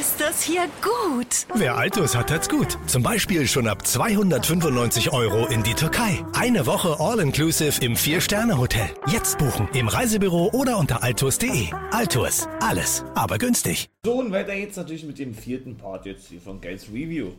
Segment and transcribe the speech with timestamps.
[0.00, 1.46] Ist das hier gut?
[1.54, 2.78] Wer Altus hat, hat's gut.
[2.86, 6.24] Zum Beispiel schon ab 295 Euro in die Türkei.
[6.32, 8.88] Eine Woche All-Inclusive im Vier-Sterne-Hotel.
[9.08, 11.66] Jetzt buchen im Reisebüro oder unter altus.de.
[11.90, 13.90] Altus, alles, aber günstig.
[14.06, 17.32] So, und weiter geht's natürlich mit dem vierten Part jetzt hier von Guys Review.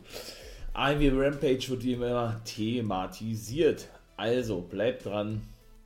[0.74, 3.88] AMW Rampage wird wie immer thematisiert.
[4.16, 5.42] Also, bleibt dran,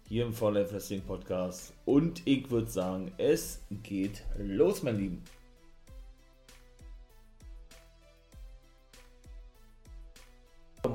[0.06, 1.72] hier im Life Wrestling Podcast.
[1.86, 5.22] Und ich würde sagen, es geht los, mein Lieben.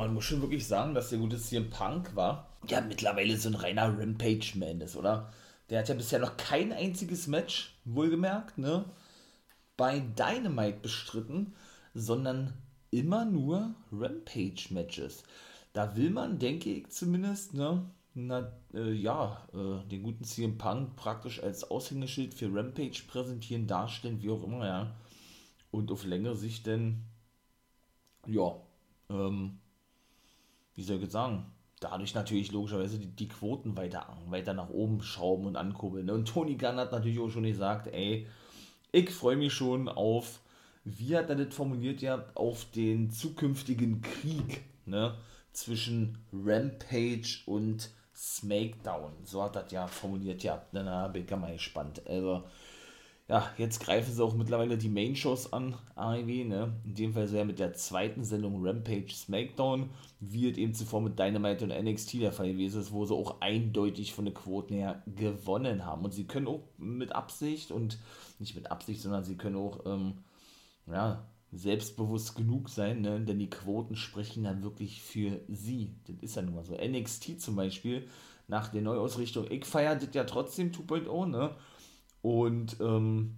[0.04, 2.50] Man muss schon wirklich sagen, dass der gute CM Punk war.
[2.68, 5.32] Ja, mittlerweile so ein reiner Rampage-Man ist, oder?
[5.70, 8.84] Der hat ja bisher noch kein einziges Match, wohlgemerkt, ne?
[9.78, 11.54] bei Dynamite bestritten,
[11.94, 12.54] sondern
[12.92, 15.24] immer nur Rampage-Matches.
[15.72, 20.98] Da will man, denke ich zumindest, ne, na, äh, ja, äh, den guten CM Punk
[20.98, 24.96] praktisch als Aushängeschild für Rampage präsentieren, darstellen, wie auch immer, ja.
[25.72, 27.06] Und auf längere Sicht denn,
[28.28, 28.56] ja,
[29.10, 29.60] ähm,
[30.76, 31.46] wie soll ich jetzt sagen,
[31.80, 36.06] dadurch natürlich logischerweise die, die Quoten weiter, weiter nach oben schrauben und ankurbeln.
[36.06, 36.14] ne?
[36.14, 38.28] Und Tony Gunn hat natürlich auch schon gesagt, ey,
[38.92, 40.40] ich freue mich schon auf,
[40.86, 45.16] wie hat er das formuliert ja, auf den zukünftigen Krieg ne,
[45.52, 49.14] zwischen Rampage und Smackdown.
[49.24, 50.62] So hat er das ja formuliert, ja.
[50.72, 52.02] Na, na, bin ich mal gespannt.
[52.08, 52.44] Also,
[53.30, 56.74] ja, jetzt greifen sie auch mittlerweile die Main-Shows an, AEW, ne?
[56.84, 61.02] In dem Fall so ja mit der zweiten Sendung Rampage SmackDown, wie es eben zuvor
[61.02, 64.74] mit Dynamite und NXT der Fall gewesen ist, wo sie auch eindeutig von den Quoten
[64.76, 66.04] her gewonnen haben.
[66.04, 67.98] Und sie können auch mit Absicht und
[68.40, 70.16] nicht mit Absicht, sondern sie können auch, ähm,
[70.88, 73.22] ja, selbstbewusst genug sein, ne?
[73.22, 75.96] denn die Quoten sprechen dann wirklich für sie.
[76.08, 76.76] Das ist ja nun mal so.
[76.76, 78.08] NXT zum Beispiel,
[78.48, 81.56] nach der Neuausrichtung, ich feiere das ja trotzdem 2.0, ne?
[82.24, 83.36] Und ähm,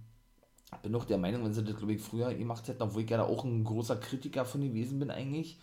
[0.82, 3.16] bin noch der Meinung, wenn sie das, glaube ich, früher gemacht hätten, obwohl ich ja
[3.16, 5.58] da auch ein großer Kritiker von gewesen bin eigentlich,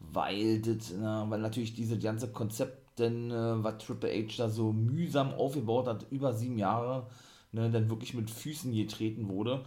[0.00, 4.72] weil das, na, weil natürlich dieses ganze Konzept, denn äh, was Triple H da so
[4.72, 7.08] mühsam aufgebaut hat, über sieben Jahre,
[7.52, 9.66] ne, dann wirklich mit Füßen getreten wurde.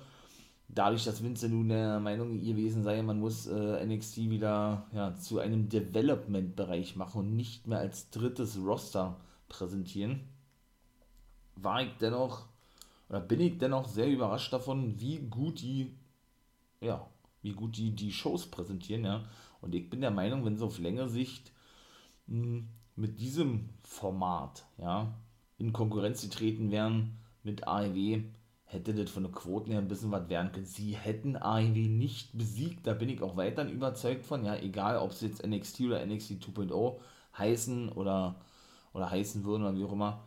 [0.68, 5.38] Dadurch, dass Vince nun der Meinung gewesen sei, man muss äh, NXT wieder ja, zu
[5.38, 9.18] einem Development-Bereich machen und nicht mehr als drittes Roster
[9.48, 10.22] präsentieren,
[11.56, 12.48] war ich dennoch
[13.10, 15.94] oder bin ich dennoch sehr überrascht davon, wie gut die,
[16.82, 17.08] ja,
[17.42, 19.24] wie gut die die Shows präsentieren, ja.
[19.62, 21.52] Und ich bin der Meinung, wenn sie auf längere Sicht
[22.28, 22.64] mh,
[22.96, 25.14] mit diesem Format, ja,
[25.58, 28.24] in Konkurrenz getreten wären mit AEW,
[28.66, 30.66] hätte das von den Quoten her ein bisschen was werden können.
[30.66, 35.12] Sie hätten AEW nicht besiegt, da bin ich auch weiterhin überzeugt von, ja, egal ob
[35.12, 37.00] es jetzt NXT oder NXT 2.0
[37.38, 38.36] heißen oder,
[38.94, 40.24] oder heißen würden oder wie auch immer.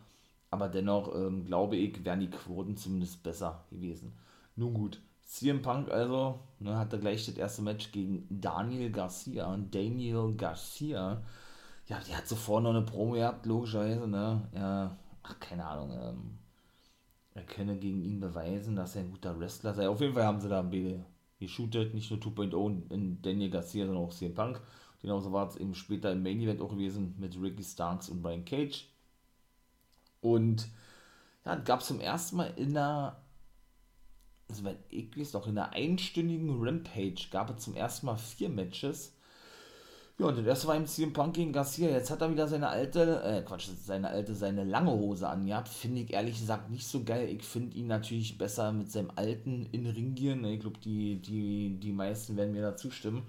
[0.51, 4.13] Aber dennoch ähm, glaube ich, wären die Quoten zumindest besser gewesen.
[4.55, 9.53] Nun gut, CM Punk also ne, hatte gleich das erste Match gegen Daniel Garcia.
[9.53, 11.21] Und Daniel Garcia,
[11.87, 14.07] ja, der hat sofort noch eine Promo gehabt, logischerweise.
[14.07, 14.49] Ne?
[14.53, 15.91] Ja, ach, keine Ahnung.
[16.01, 16.39] Ähm,
[17.35, 19.87] er könne gegen ihn beweisen, dass er ein guter Wrestler sei.
[19.87, 21.05] Auf jeden Fall haben sie da beide
[21.39, 24.59] geshootet, nicht nur 2.0 in Daniel Garcia, sondern auch CM Punk.
[25.01, 28.43] Genauso war es eben später im Main Event auch gewesen mit Ricky Starks und Brian
[28.43, 28.87] Cage.
[30.21, 30.67] Und
[31.45, 33.21] ja, gab es zum ersten Mal in einer,
[34.49, 38.49] also wenn ich weiß noch, in einer einstündigen Rampage gab es zum ersten Mal vier
[38.49, 39.13] Matches.
[40.19, 41.89] Ja, und das war im CM Punk gegen Garcia.
[41.89, 45.69] Jetzt hat er wieder seine alte, äh, Quatsch, seine alte, seine lange Hose angehabt.
[45.69, 47.29] Finde ich ehrlich gesagt nicht so geil.
[47.29, 50.35] Ich finde ihn natürlich besser mit seinem alten in Ringier.
[50.35, 50.55] Ne?
[50.55, 53.23] Ich glaube, die, die, die meisten werden mir da zustimmen.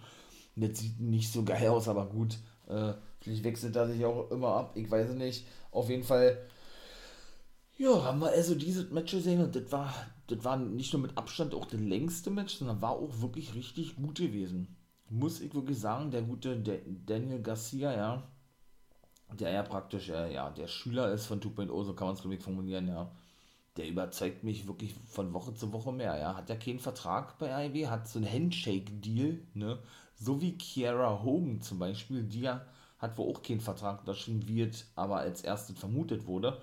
[0.56, 2.38] Das sieht nicht so geil aus, aber gut.
[2.66, 4.72] Äh, vielleicht wechselt er sich auch immer ab.
[4.74, 5.46] Ich weiß es nicht.
[5.70, 6.38] Auf jeden Fall
[7.80, 9.94] ja, haben wir also dieses Match gesehen und das war,
[10.26, 13.96] das war nicht nur mit Abstand auch das längste Match, sondern war auch wirklich richtig
[13.96, 14.76] gut gewesen.
[15.08, 18.22] Muss ich wirklich sagen, der gute Daniel Garcia, ja,
[19.32, 22.36] der ja praktisch, äh, ja, der Schüler ist von 2.0, so kann man es glaube
[22.36, 23.10] ich formulieren, ja.
[23.78, 26.36] Der überzeugt mich wirklich von Woche zu Woche mehr, ja.
[26.36, 29.78] Hat ja keinen Vertrag bei AEW, hat so einen Handshake-Deal, ne.
[30.16, 32.66] So wie Kiara Hogan zum Beispiel, die ja
[33.00, 36.60] hat wohl auch keinen Vertrag unterschrieben wird, aber als erstes vermutet wurde.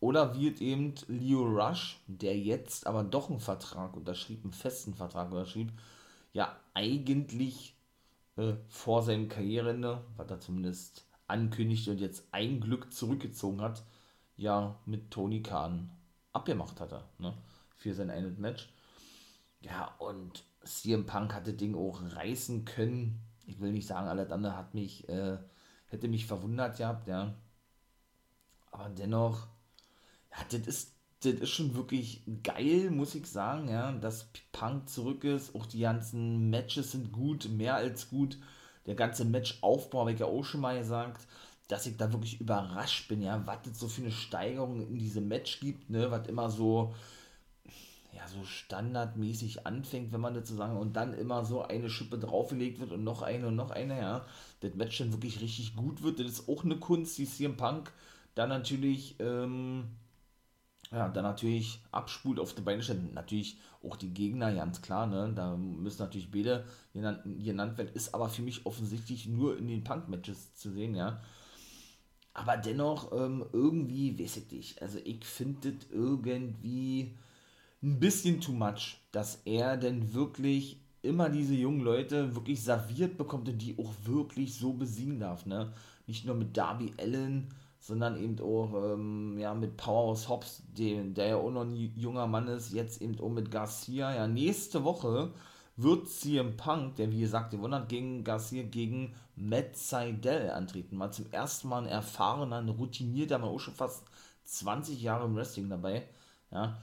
[0.00, 5.30] Oder wird eben Leo Rush, der jetzt aber doch einen Vertrag unterschrieb, einen festen Vertrag
[5.32, 5.72] unterschrieb,
[6.32, 7.76] ja eigentlich
[8.36, 13.82] äh, vor seinem Karriereende, was er zumindest ankündigte und jetzt ein Glück zurückgezogen hat,
[14.36, 15.90] ja mit Tony Khan
[16.32, 17.34] abgemacht hatte, ne?
[17.76, 18.68] Für sein eines Match.
[19.60, 23.20] Ja, und CM Punk hatte Ding auch reißen können.
[23.46, 25.38] Ich will nicht sagen, alles andere hat mich, äh,
[25.86, 27.34] hätte mich verwundert gehabt, ja.
[28.70, 29.48] Aber dennoch,
[30.30, 35.24] ja, das ist, das ist schon wirklich geil, muss ich sagen, ja, dass Punk zurück
[35.24, 35.54] ist.
[35.54, 38.38] Auch die ganzen Matches sind gut, mehr als gut.
[38.86, 41.26] Der ganze Matchaufbau habe ich ja auch schon mal gesagt,
[41.68, 45.28] dass ich da wirklich überrascht bin, ja, was es so für eine Steigerung in diesem
[45.28, 46.94] Match gibt, ne, was immer so,
[48.14, 52.18] ja, so standardmäßig anfängt, wenn man das so sagen, und dann immer so eine Schippe
[52.18, 54.26] draufgelegt wird und noch eine und noch eine, ja,
[54.60, 57.92] das Match dann wirklich richtig gut wird, das ist auch eine Kunst, die CM Punk
[58.34, 59.88] dann natürlich, ähm,
[60.90, 63.12] ja, dann natürlich abspult auf die Beine stellt.
[63.14, 65.32] Natürlich auch die Gegner, ganz klar, ne?
[65.34, 69.84] Da müssen natürlich beide genannt, genannt werden, ist aber für mich offensichtlich nur in den
[69.84, 71.20] Punk-Matches zu sehen, ja.
[72.32, 77.16] Aber dennoch, ähm, irgendwie, weiß ich nicht, also ich finde das irgendwie
[77.82, 83.48] ein bisschen too much, dass er denn wirklich immer diese jungen Leute wirklich serviert bekommt
[83.48, 85.72] und die auch wirklich so besiegen darf, ne?
[86.06, 87.48] Nicht nur mit Darby Allen,
[87.88, 92.26] sondern eben auch ähm, ja, mit Powerhouse Hobbs, den, der ja auch noch ein junger
[92.26, 94.14] Mann ist, jetzt eben auch mit Garcia.
[94.14, 95.32] Ja, nächste Woche
[95.76, 100.98] wird CM Punk, der wie gesagt gewonnen hat, gegen Garcia, gegen Matt Seidel antreten.
[100.98, 104.04] Mal zum ersten Mal ein erfahrener, ein routinierter, man auch schon fast
[104.44, 106.06] 20 Jahre im Wrestling dabei.
[106.50, 106.76] Ja,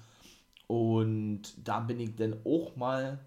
[0.66, 3.20] und da bin ich dann auch mal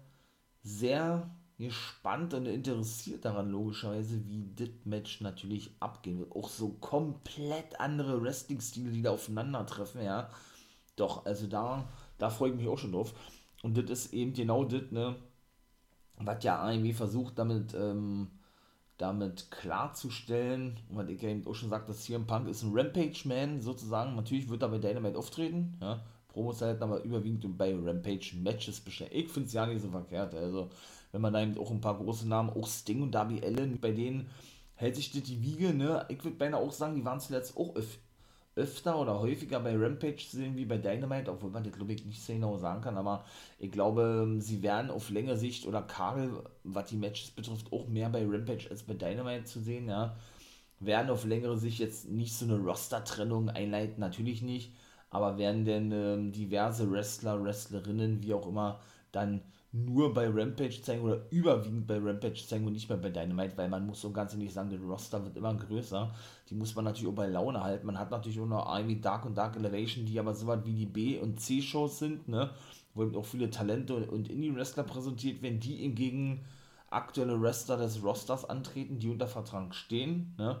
[0.63, 1.29] sehr
[1.59, 6.33] gespannt und interessiert daran, logischerweise, wie das Match natürlich abgehen wird.
[6.33, 10.29] Auch so komplett andere Wrestling-Stile, die da aufeinandertreffen, ja.
[10.95, 13.13] Doch, also da, da freue ich mich auch schon drauf.
[13.61, 15.17] Und das ist eben genau das, ne,
[16.17, 18.27] was ja AEW versucht, damit, ähm,
[18.97, 22.71] damit klarzustellen, und was ich ja eben auch schon sagte, dass CM Punk ist ein
[22.73, 24.15] Rampage-Man sozusagen.
[24.15, 26.01] Natürlich wird er bei Dynamite auftreten, ja.
[26.29, 29.11] Promos halt aber überwiegend bei Rampage-Matches bestellt.
[29.13, 30.33] Ich finde es ja nicht so verkehrt.
[30.35, 30.69] Also,
[31.11, 33.91] wenn man da eben auch ein paar große Namen, auch Sting und Darby Allen, bei
[33.91, 34.29] denen
[34.75, 36.05] hält sich das die Wiege, ne?
[36.09, 37.99] Ich würde beinahe auch sagen, die waren zuletzt auch öf
[38.55, 42.05] öfter oder häufiger bei Rampage zu sehen wie bei Dynamite, obwohl man das glaube ich
[42.05, 43.23] nicht so genau sagen kann, aber
[43.57, 48.09] ich glaube, sie werden auf längere Sicht oder Karel, was die Matches betrifft, auch mehr
[48.09, 50.15] bei Rampage als bei Dynamite zu sehen, ja.
[50.81, 54.73] Werden auf längere Sicht jetzt nicht so eine Roster-Trennung einleiten, natürlich nicht,
[55.09, 58.79] aber werden denn ähm, diverse Wrestler, Wrestlerinnen, wie auch immer,
[59.11, 59.41] dann
[59.71, 63.69] nur bei Rampage zeigen oder überwiegend bei Rampage zeigen und nicht mehr bei Dynamite, weil
[63.69, 66.11] man muss so ganz ehrlich sagen, der Roster wird immer größer.
[66.49, 67.85] Die muss man natürlich auch bei Laune halten.
[67.85, 70.73] Man hat natürlich auch noch Ivy Dark und Dark Elevation, die aber so weit wie
[70.73, 72.49] die B- und C-Shows sind, ne?
[72.95, 76.41] wo eben auch viele Talente und Indie-Wrestler präsentiert werden, die hingegen
[76.89, 80.33] aktuelle Wrestler des Rosters antreten, die unter Vertrag stehen.
[80.39, 80.59] Ne?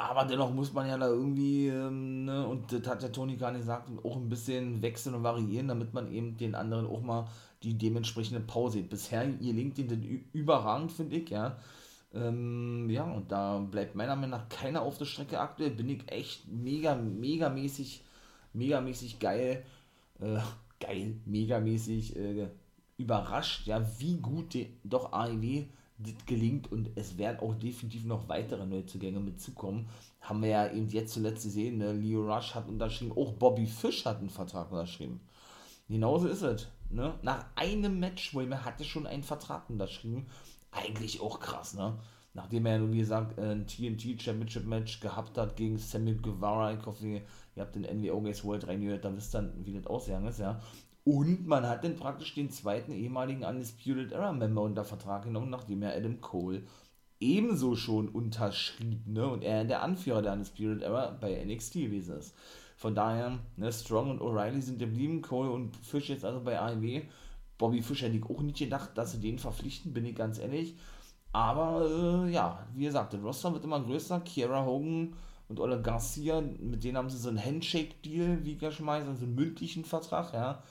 [0.00, 3.50] Aber dennoch muss man ja da irgendwie, ähm, ne, und das hat der Tony gar
[3.50, 7.28] nicht gesagt, auch ein bisschen wechseln und variieren, damit man eben den anderen auch mal
[7.62, 8.88] die dementsprechende Pause sieht.
[8.88, 9.98] Bisher gelingt ihnen das
[10.32, 11.58] überragend, finde ich, ja.
[12.14, 15.70] Ähm, ja, und da bleibt meiner Meinung nach keiner auf der Strecke aktuell.
[15.70, 18.02] Bin ich echt mega, mega mäßig,
[18.54, 19.66] mega mäßig geil,
[20.18, 20.38] äh,
[20.80, 22.48] geil, mega mäßig äh,
[22.96, 25.66] überrascht, ja, wie gut die, doch AEW
[26.02, 29.88] das gelingt und es werden auch definitiv noch weitere Neuzugänge mitzukommen.
[30.20, 31.92] Haben wir ja eben jetzt zuletzt gesehen, ne?
[31.92, 35.20] Leo Rush hat unterschrieben, auch Bobby Fish hat einen Vertrag unterschrieben.
[35.88, 36.68] Genauso ist es.
[36.88, 37.14] Ne?
[37.22, 40.26] Nach einem Match, wo er hatte schon einen Vertrag unterschrieben.
[40.72, 41.98] Eigentlich auch krass, ne?
[42.32, 46.74] Nachdem er, wie gesagt, ein TNT Championship Match gehabt hat gegen Sammy Guevara.
[46.74, 47.22] Ich hoffe, ihr
[47.56, 50.60] habt den NWO Games World reingehört, dann wisst ihr, wie das ausgegangen ist, ja.
[51.04, 55.82] Und man hat dann praktisch den zweiten ehemaligen Undisputed Era Member unter Vertrag genommen, nachdem
[55.82, 56.62] er Adam Cole
[57.20, 59.26] ebenso schon unterschrieb, ne?
[59.26, 62.34] Und er der Anführer der Undisputed Era bei NXT gewesen ist.
[62.76, 67.02] Von daher, ne, Strong und O'Reilly sind geblieben, Cole und Fish jetzt also bei AEW.
[67.58, 70.76] Bobby Fish hätte ich auch nicht gedacht, dass sie den verpflichten, bin ich ganz ehrlich.
[71.32, 71.86] Aber
[72.26, 74.20] äh, ja, wie gesagt, der Roster wird immer größer.
[74.20, 75.14] Kiera Hogan
[75.48, 79.02] und Ola Garcia, mit denen haben sie so einen Handshake-Deal, wie ich ja schon mal,
[79.02, 80.62] also einen mündlichen Vertrag, ja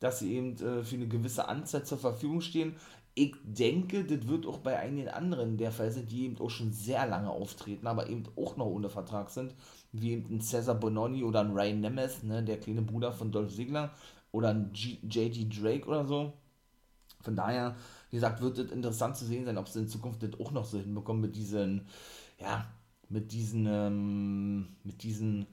[0.00, 2.76] dass sie eben äh, für eine gewisse Anzahl zur Verfügung stehen.
[3.14, 6.72] Ich denke, das wird auch bei einigen anderen der Fall sein, die eben auch schon
[6.72, 9.54] sehr lange auftreten, aber eben auch noch ohne Vertrag sind,
[9.92, 13.54] wie eben ein Cesar Bononi oder ein Ryan Nemeth, ne, der kleine Bruder von Dolph
[13.54, 13.92] Ziggler,
[14.30, 16.32] oder ein JD Drake oder so.
[17.22, 17.76] Von daher,
[18.10, 20.64] wie gesagt, wird es interessant zu sehen sein, ob sie in Zukunft das auch noch
[20.64, 21.88] so hinbekommen mit diesen,
[22.38, 22.66] ja,
[23.08, 25.46] mit diesen, ähm, mit diesen,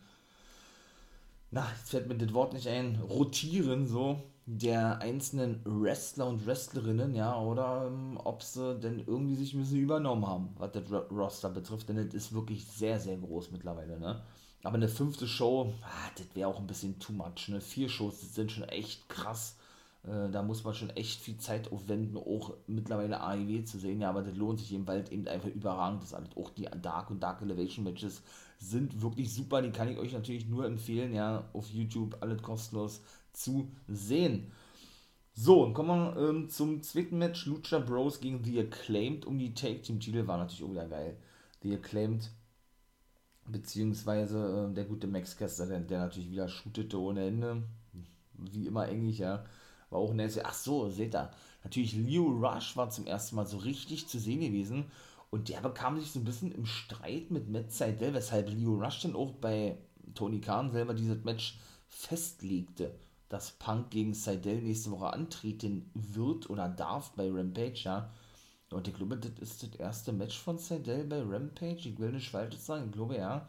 [1.51, 7.15] na, jetzt fällt mir das Wort nicht ein, rotieren so, der einzelnen Wrestler und Wrestlerinnen,
[7.15, 11.49] ja, oder ähm, ob sie denn irgendwie sich ein bisschen übernommen haben, was das Roster
[11.49, 14.21] betrifft, denn das ist wirklich sehr, sehr groß mittlerweile, ne?
[14.65, 17.49] aber eine fünfte Show, ah, das wäre auch ein bisschen too much.
[17.49, 17.61] Ne?
[17.61, 19.57] Vier Shows, das sind schon echt krass.
[20.03, 24.01] Äh, da muss man schon echt viel Zeit aufwenden, auch mittlerweile AEW zu sehen.
[24.01, 26.15] Ja, aber das lohnt sich eben, weil es eben einfach überragend ist.
[26.15, 26.35] Alles.
[26.35, 28.23] Auch die Dark und Dark Elevation Matches
[28.57, 29.61] sind wirklich super.
[29.61, 33.01] Die kann ich euch natürlich nur empfehlen, ja, auf YouTube alles kostenlos
[33.35, 34.51] zu sehen.
[35.37, 37.45] So, dann kommen wir ähm, zum zweiten Match.
[37.45, 41.17] Lucha Bros gegen The Acclaimed um die Take Team Titel war natürlich auch wieder geil.
[41.61, 42.31] The Acclaimed,
[43.45, 47.63] beziehungsweise äh, der gute Max Kester, der, der, natürlich wieder shootete ohne Ende.
[48.33, 49.43] Wie immer eigentlich, ja.
[49.89, 50.39] War auch nice.
[50.41, 51.29] Ach so, seht ihr.
[51.65, 54.85] Natürlich Leo Rush war zum ersten Mal so richtig zu sehen gewesen.
[55.31, 59.01] Und der bekam sich so ein bisschen im Streit mit Matt Seidel, weshalb Leo Rush
[59.01, 59.77] dann auch bei
[60.13, 62.95] Tony Khan selber dieses Match festlegte
[63.29, 68.09] dass Punk gegen Seidel nächste Woche antreten wird oder darf bei Rampage, ja.
[68.71, 71.89] Und ich glaube, das ist das erste Match von Seidel bei Rampage.
[71.89, 73.47] Ich will nicht falsch sagen, ich glaube ja.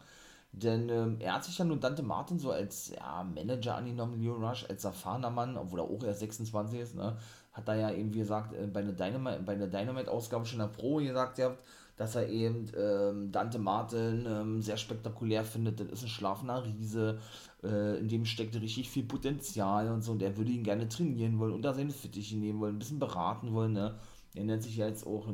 [0.51, 4.35] Denn ähm, er hat sich ja nun Dante Martin so als ja, Manager angenommen, Leo
[4.35, 7.17] Rush, als erfahrener Mann, obwohl er auch erst 26 ist, ne?
[7.51, 10.97] Hat er ja eben, wie gesagt, äh, bei einer Dynamite, Dynamite-Ausgabe schon in der Pro
[10.97, 11.63] gesagt, ihr habt,
[11.97, 15.79] dass er eben ähm, Dante Martin ähm, sehr spektakulär findet.
[15.79, 17.19] Das ist ein schlafender Riese,
[17.67, 20.13] äh, in dem steckt richtig viel Potenzial und so.
[20.13, 23.53] Und er würde ihn gerne trainieren wollen, unter seine Fittiche nehmen wollen, ein bisschen beraten
[23.53, 23.73] wollen.
[23.73, 23.99] Ne?
[24.35, 25.27] Er nennt sich ja jetzt auch,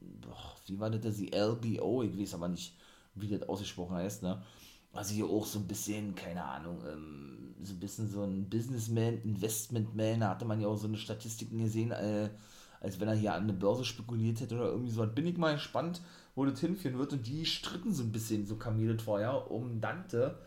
[0.00, 2.74] boah, wie war das, die LBO, ich weiß aber nicht,
[3.14, 4.22] wie das ausgesprochen heißt.
[4.22, 4.42] Ne?
[4.92, 9.18] Also hier auch so ein bisschen, keine Ahnung, ähm, so ein bisschen so ein Businessman,
[9.22, 12.30] Investmentman, da hatte man ja auch so eine Statistiken gesehen, äh,
[12.80, 15.04] als wenn er hier an eine Börse spekuliert hätte oder irgendwie so.
[15.06, 16.00] Bin ich mal gespannt,
[16.34, 17.12] wo das hinführen wird.
[17.12, 20.38] Und die stritten so ein bisschen, so Kamele vorher, um Dante,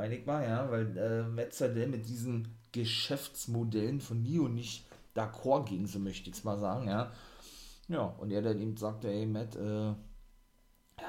[0.00, 5.86] meine ich mal, ja, weil äh, Metzadel mit diesen Geschäftsmodellen von Nio nicht d'accord ging,
[5.86, 7.12] so möchte ich es mal sagen, ja.
[7.88, 9.96] Ja, und er dann eben sagte, ey, Matt, äh, ja,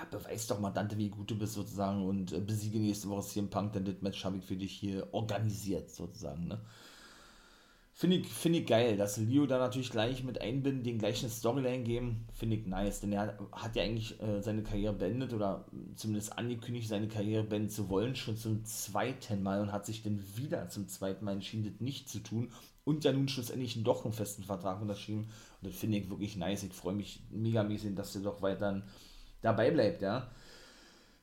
[0.10, 3.50] beweis doch mal, Dante, wie gut du bist, sozusagen, und äh, besiege nächste Woche CM
[3.50, 6.60] Punk, denn das Match habe ich für dich hier organisiert, sozusagen, ne.
[8.02, 11.84] Finde ich, find ich geil, dass Leo da natürlich gleich mit einbinden, den gleichen Storyline
[11.84, 16.36] geben, finde ich nice, denn er hat ja eigentlich äh, seine Karriere beendet oder zumindest
[16.36, 20.68] angekündigt, seine Karriere beenden zu wollen, schon zum zweiten Mal und hat sich dann wieder
[20.68, 22.52] zum zweiten Mal entschieden, das nicht zu tun
[22.86, 25.28] und ja nun schlussendlich doch einen festen Vertrag unterschrieben.
[25.62, 28.82] Und das finde ich wirklich nice, ich freue mich megamäßig, dass er doch weiter
[29.44, 30.32] dabei bleibt, ja.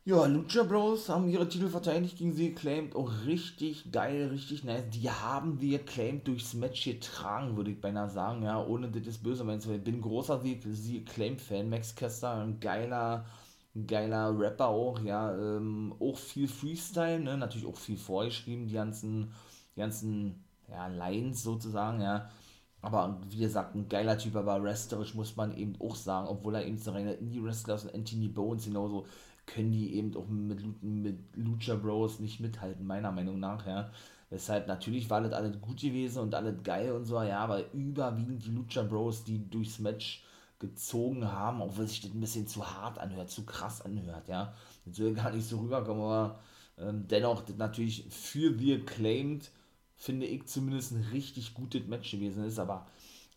[0.08, 2.96] Ja, Lucha Bros haben ihre Titel verteidigt gegen sie Acclaimed.
[2.96, 4.88] Auch oh, richtig geil, richtig nice.
[4.88, 8.42] Die haben wir Acclaimed durchs Match getragen, würde ich beinahe sagen.
[8.42, 11.68] Ja, ohne das ist böse meinst Ich bin großer sie Acclaimed-Fan.
[11.68, 13.26] Max Kester, ein geiler,
[13.86, 14.98] geiler Rapper auch.
[15.02, 17.36] Ja, ähm, auch viel Freestyle, ne?
[17.36, 19.30] Natürlich auch viel vorgeschrieben, die ganzen,
[19.76, 22.30] die ganzen ja, Lines sozusagen, ja.
[22.80, 26.64] Aber wie gesagt, ein geiler Typ, aber wrestlerisch muss man eben auch sagen, obwohl er
[26.64, 29.06] eben so reiner Indie-Wrestler ist und Anthony Bones genauso
[29.54, 33.90] können die eben auch mit, mit Lucha Bros nicht mithalten, meiner Meinung nach, ja.
[34.30, 38.44] Weshalb natürlich war das alles gut gewesen und alles geil und so, ja, aber überwiegend
[38.44, 40.22] die Lucha Bros, die durchs Match
[40.58, 44.54] gezogen haben, obwohl sich das ein bisschen zu hart anhört, zu krass anhört, ja.
[44.84, 46.40] Das soll gar nicht so rüberkommen, aber
[46.78, 49.50] ähm, dennoch natürlich für The Acclaimed,
[49.96, 52.86] finde ich zumindest ein richtig gutes Match gewesen ist, aber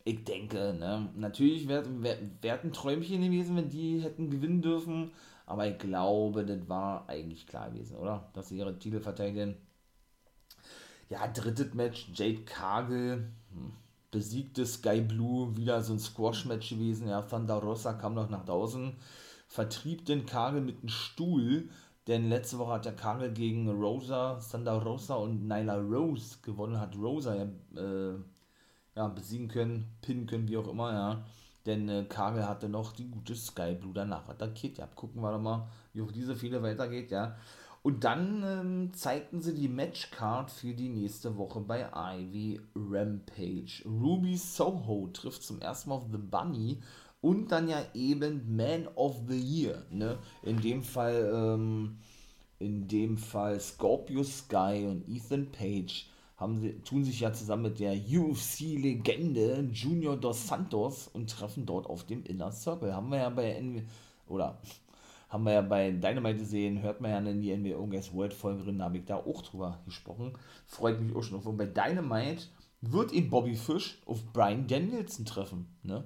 [0.04, 5.12] ich denke, ne, natürlich wäre wär, wär ein Träumchen gewesen, wenn die hätten gewinnen dürfen,
[5.46, 8.30] aber ich glaube, das war eigentlich klar gewesen, oder?
[8.34, 9.56] Dass sie ihre Titel verteidigen.
[11.10, 13.74] Ja, drittes Match, Jade Cargill hm,
[14.12, 17.08] besiegte Sky Blue, wieder so ein Squash-Match gewesen.
[17.08, 18.94] Ja, Thunder Rosa kam noch nach draußen,
[19.48, 21.70] vertrieb den Cargill mit einem Stuhl,
[22.08, 26.96] denn letzte Woche hat der Cargill gegen Rosa, Thunder Rosa und Nyla Rose gewonnen, hat
[26.98, 27.44] Rosa ja,
[27.76, 28.16] äh,
[28.96, 31.26] ja besiegen können, pinnen können, wie auch immer, ja.
[31.66, 34.78] Denn äh, Kagel hatte noch die gute Sky Blue danach attackiert.
[34.78, 37.36] Ja, gucken wir doch mal, wie auch diese Fehler weitergeht, ja.
[37.84, 43.84] Und dann ähm, zeigten sie die Matchcard für die nächste Woche bei Ivy Rampage.
[43.86, 46.80] Ruby Soho trifft zum ersten Mal auf The Bunny
[47.22, 49.84] und dann ja eben Man of the Year.
[49.90, 50.20] Ne?
[50.44, 51.98] In dem Fall, ähm,
[52.60, 56.08] in dem Fall Scorpio Sky und Ethan Page
[56.42, 61.86] haben sie, tun sich ja zusammen mit der UFC-Legende Junior Dos Santos und treffen dort
[61.86, 62.96] auf dem Inner Circle.
[62.96, 63.84] Haben wir ja bei NW
[64.28, 64.60] oder
[65.30, 68.80] haben wir ja bei Dynamite gesehen, hört man ja in die NWO Guys World Folgerin,
[68.80, 70.34] da habe ich da auch drüber gesprochen.
[70.66, 71.46] Freut mich auch schon auf.
[71.46, 72.46] Und bei Dynamite
[72.82, 76.04] wird eben Bobby Fish auf Brian Danielson treffen, ne?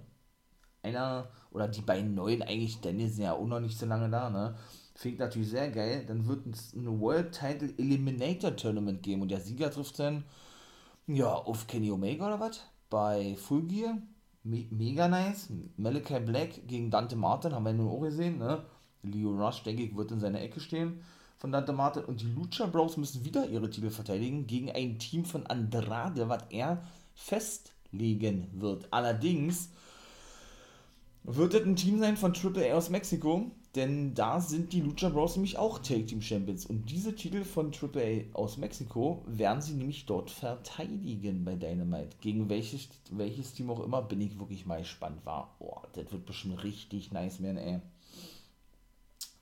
[0.84, 4.56] Einer, oder die beiden neuen, eigentlich Danielson ja auch noch nicht so lange da, ne?
[4.96, 6.06] Finde ich natürlich sehr geil.
[6.08, 10.24] Dann wird es ein World Title Eliminator Tournament geben und der Sieger trifft dann
[11.06, 12.62] ja auf Kenny Omega oder was?
[12.90, 13.98] Bei Full Gear.
[14.44, 15.50] Me mega nice.
[15.76, 18.38] Malachi Black gegen Dante Martin haben wir nun auch gesehen.
[18.40, 18.64] Ne?
[19.04, 21.02] Leo Rush, denke ich, wird in seiner Ecke stehen.
[21.38, 25.26] von Dante Martin und die Lucha Bros müssen wieder ihre Titel verteidigen gegen ein Team
[25.26, 26.82] von Andrade, was er
[27.14, 28.88] festlegen wird.
[28.92, 29.70] Allerdings
[31.24, 35.10] wird es ein Team sein von Triple A aus Mexiko, denn da sind die Lucha
[35.10, 36.66] Bros nämlich auch Take Team Champions.
[36.66, 42.16] Und diese Titel von Triple A aus Mexiko werden sie nämlich dort verteidigen bei Dynamite.
[42.22, 45.56] Gegen welches, welches Team auch immer, bin ich wirklich mal gespannt war.
[45.60, 47.80] Oh, das wird bestimmt richtig nice werden, ey.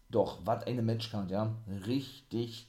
[0.09, 1.55] Doch, was eine Matchcard, ja.
[1.87, 2.67] Richtig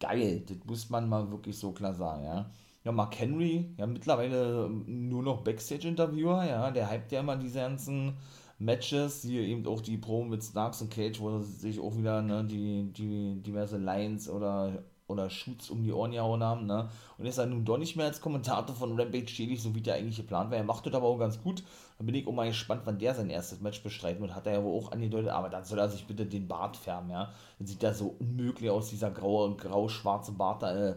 [0.00, 0.42] geil.
[0.46, 2.50] Das muss man mal wirklich so klar sagen, ja.
[2.84, 8.16] Ja, Mark Henry, ja, mittlerweile nur noch Backstage-Interviewer, ja, der hypt ja immer diese ganzen
[8.58, 12.44] Matches, hier eben auch die Pro mit Starks und Cage, wo sich auch wieder ne,
[12.44, 16.88] die, die diverse Lines oder, oder Shoots um die Ohren gehauen haben, ne?
[17.18, 19.94] Und ist er nun doch nicht mehr als Kommentator von Rampage tätig, so wie der
[19.94, 20.56] eigentlich geplant war.
[20.56, 21.62] Er macht das aber auch ganz gut.
[21.98, 24.34] Da bin ich auch mal gespannt, wann der sein erstes Match bestreiten wird.
[24.34, 27.10] Hat er ja wohl auch angedeutet, aber dann soll er sich bitte den Bart färben,
[27.10, 27.32] ja.
[27.58, 30.96] Dann sieht er so unmöglich aus, dieser graue, grau-schwarze Bart da, äh,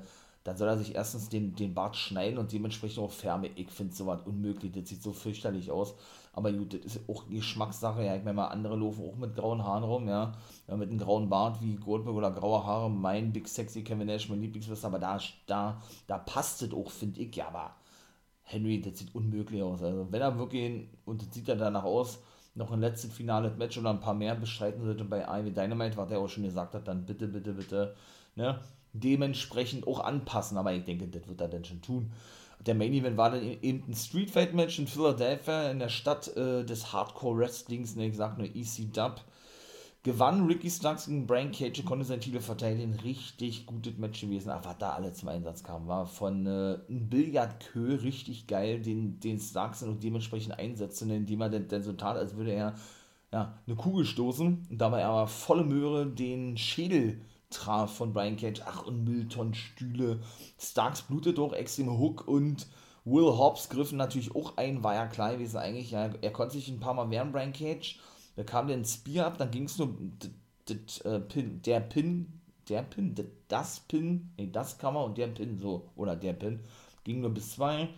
[0.50, 3.52] dann soll er sich erstens den, den Bart schneiden und dementsprechend auch färben.
[3.56, 5.94] Ich finde sowas unmöglich, das sieht so fürchterlich aus.
[6.34, 8.16] Aber gut, das ist auch Geschmackssache, ja.
[8.16, 10.34] Ich meine mal, andere laufen auch mit grauen Haaren rum, ja.
[10.68, 14.28] ja mit einem grauen Bart wie Goldberg oder graue Haare, mein Big Sexy Kevin Nash,
[14.28, 17.76] mein Lieblingswester, aber da, da, da passt es auch, finde ich, ja, aber
[18.42, 19.84] Henry, das sieht unmöglich aus.
[19.84, 22.20] Also, wenn er wirklich, und das sieht ja danach aus,
[22.56, 26.10] noch ein letztes finales Match oder ein paar mehr bestreiten sollte bei AEW Dynamite, was
[26.10, 27.96] er auch schon gesagt hat, dann bitte, bitte, bitte,
[28.36, 28.60] ne,
[28.94, 32.12] dementsprechend auch anpassen, aber ich denke, das wird er dann schon tun.
[32.66, 36.36] Der Main Event war dann eben ein Street Fight Match in Philadelphia in der Stadt
[36.36, 39.22] äh, des Hardcore Wrestlings, ne, ich sag nur EC Dub.
[40.04, 42.94] Gewann Ricky Starks gegen Brian Cage, konnte seinen Titel verteidigen.
[43.04, 44.50] Richtig gutes Match gewesen.
[44.50, 49.20] Aber was da alle zum Einsatz kam, war von äh, einem Billardkö richtig geil, den,
[49.20, 52.76] den Starks dann auch dementsprechend einsetzte, indem er dann so tat, als würde er
[53.34, 58.62] ja, eine Kugel stoßen und dabei aber volle Möhre den Schädel traf von Brian Cage.
[58.66, 60.22] Ach, und Mülltonnenstühle.
[60.58, 62.68] Starks blutet auch extrem Hook und
[63.06, 65.92] Will Hobbs griffen natürlich auch ein, war ja klar gewesen eigentlich.
[65.92, 68.00] Ja, er konnte sich ein paar Mal wehren, Brian Cage.
[68.36, 69.96] Da kam der Spear ab, dann ging es nur
[70.70, 72.28] äh, Pin, der Pin,
[72.70, 73.16] der Pin,
[73.48, 76.60] das Pin, nee, das Kammer und der Pin, so, oder der Pin,
[77.04, 77.90] ging nur bis zwei.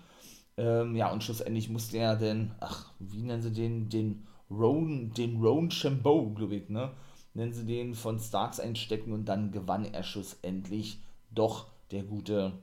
[0.58, 5.42] Ähm, ja, und schlussendlich musste er denn, ach, wie nennen sie den, den Roan, den
[5.42, 6.92] Roan Chambeau, glaube ich, ne?
[7.34, 11.00] Nennen sie den, von Starks einstecken und dann gewann er schlussendlich
[11.32, 12.54] doch der gute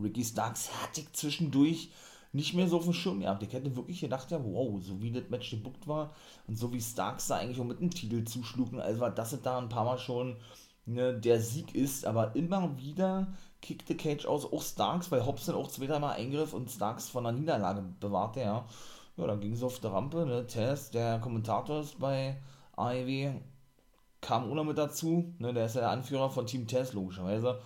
[0.00, 0.70] Ricky Starks.
[0.82, 1.90] Hatte zwischendurch
[2.32, 3.42] nicht mehr so auf dem Schirm gehabt.
[3.42, 6.14] Ich hätte wirklich gedacht, ja, wow, so wie das Match gebuckt war
[6.46, 9.58] und so wie Starks da eigentlich auch mit dem Titel zuschlugen, also war das da
[9.58, 10.36] ein paar Mal schon
[10.86, 13.28] ne, der Sieg ist, aber immer wieder
[13.60, 17.24] kickte Cage aus, auch Starks, weil Hobbs dann auch zweimal Mal eingriff und Starks von
[17.24, 18.66] der Niederlage bewahrte, ja.
[19.16, 22.36] Ja, dann ging es auf der Rampe, ne, Tess, der Kommentator ist bei
[22.76, 23.40] AEW,
[24.20, 27.60] kam Una mit dazu, ne, der ist ja der Anführer von Team Tess, logischerweise.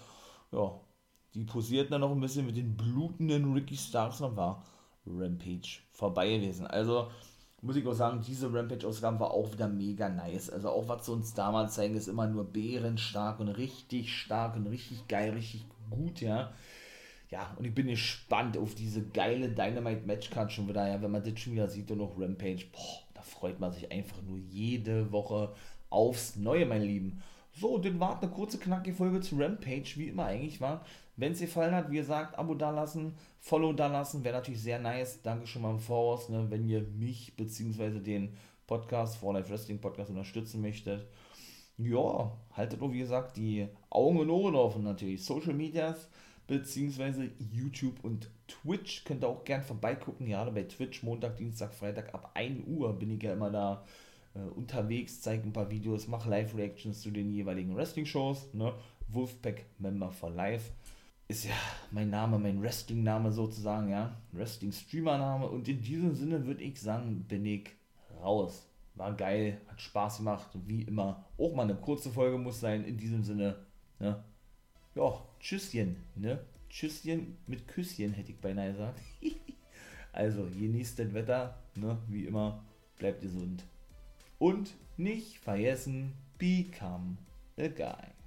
[0.53, 0.81] Ja,
[1.35, 4.65] die posierten dann noch ein bisschen mit den blutenden Ricky Starks und war
[5.07, 6.67] Rampage vorbei gewesen.
[6.67, 7.09] Also,
[7.63, 10.51] muss ich auch sagen, diese Rampage-Ausgabe war auch wieder mega nice.
[10.51, 14.67] Also auch was sie uns damals zeigen, ist immer nur bärenstark und richtig stark und
[14.67, 16.53] richtig geil, richtig gut, ja.
[17.31, 21.39] Ja, und ich bin gespannt auf diese geile Dynamite-Matchcard schon wieder, ja, wenn man das
[21.39, 25.55] schon wieder sieht und noch Rampage, boah, da freut man sich einfach nur jede Woche
[25.91, 27.23] aufs Neue, meine Lieben.
[27.53, 30.85] So, dann war eine kurze, knackige Folge zu Rampage, wie immer eigentlich war.
[31.17, 34.63] Wenn es dir gefallen hat, wie gesagt, Abo da lassen, Follow da lassen, wäre natürlich
[34.63, 35.21] sehr nice.
[35.23, 37.99] Danke schon mal im Voraus, ne, wenn ihr mich bzw.
[37.99, 41.07] den Podcast, For Life Wrestling Podcast unterstützen möchtet.
[41.77, 45.25] Ja, haltet nur, wie gesagt, die Augen und Ohren offen natürlich.
[45.25, 46.09] Social Medias
[46.47, 47.31] bzw.
[47.53, 50.27] YouTube und Twitch könnt ihr auch gern vorbeigucken.
[50.27, 53.85] Gerade bei Twitch Montag, Dienstag, Freitag ab 1 Uhr bin ich ja immer da
[54.35, 58.55] äh, unterwegs, zeige ein paar Videos, mache Live-Reactions zu den jeweiligen Wrestling-Shows.
[58.55, 58.73] Ne?
[59.09, 60.73] Wolfpack Member for Life
[61.31, 61.55] ist ja
[61.93, 64.17] mein Name, mein Wrestling-Name sozusagen, ja.
[64.33, 65.49] Wrestling-Streamer-Name.
[65.49, 67.71] Und in diesem Sinne würde ich sagen, bin ich
[68.21, 68.67] raus.
[68.97, 71.25] War geil, hat Spaß gemacht, wie immer.
[71.39, 73.57] Auch mal eine kurze Folge muss sein, in diesem Sinne.
[74.01, 74.23] Ne?
[74.97, 76.41] Ja, Tschüsschen, ne?
[76.69, 79.01] Tschüsschen mit Küsschen, hätte ich beinahe gesagt.
[80.13, 81.97] also, genießt das Wetter, ne?
[82.09, 82.65] Wie immer,
[82.99, 83.65] bleibt gesund.
[84.41, 87.19] Und nicht vergessen, become
[87.59, 88.20] a guy.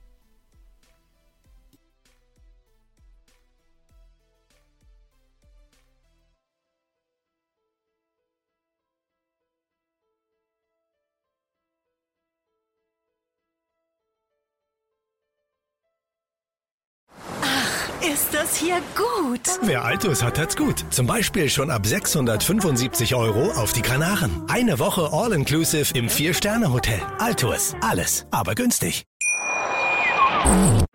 [18.64, 19.42] Hier gut?
[19.62, 20.86] Wer Altus hat, hat's gut.
[20.90, 24.44] Zum Beispiel schon ab 675 Euro auf die Kanaren.
[24.48, 27.02] Eine Woche All-Inclusive im Vier-Sterne-Hotel.
[27.20, 27.76] Altus.
[27.82, 29.06] Alles, aber günstig.